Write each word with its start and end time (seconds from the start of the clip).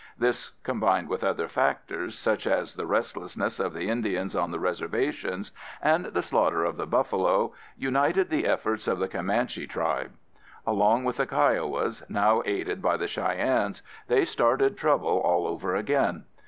This 0.17 0.53
combined 0.63 1.09
with 1.09 1.23
other 1.23 1.47
factors, 1.47 2.17
such 2.17 2.47
as 2.47 2.73
the 2.73 2.87
restlessness 2.87 3.59
of 3.59 3.71
the 3.71 3.87
Indians 3.87 4.35
on 4.35 4.49
the 4.49 4.59
reservations, 4.59 5.51
and 5.79 6.05
the 6.05 6.23
slaughter 6.23 6.63
of 6.63 6.75
the 6.75 6.87
buffalo, 6.87 7.53
united 7.77 8.31
the 8.31 8.47
efforts 8.47 8.87
of 8.87 8.97
the 8.97 9.07
Comanche 9.07 9.67
tribe. 9.67 10.13
Along 10.65 11.03
with 11.03 11.17
the 11.17 11.27
Kiowas, 11.27 12.01
now 12.09 12.41
aided 12.47 12.81
by 12.81 12.97
the 12.97 13.07
Cheyennes, 13.07 13.83
they 14.07 14.25
started 14.25 14.75
trouble 14.75 15.19
all 15.19 15.45
over 15.45 15.75
again. 15.75 16.23